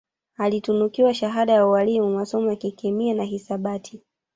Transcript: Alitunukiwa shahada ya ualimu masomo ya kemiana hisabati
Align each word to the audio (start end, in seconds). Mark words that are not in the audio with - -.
Alitunukiwa 0.37 1.13
shahada 1.13 1.53
ya 1.53 1.67
ualimu 1.67 2.15
masomo 2.15 2.49
ya 2.49 2.55
kemiana 2.55 3.23
hisabati 3.23 4.01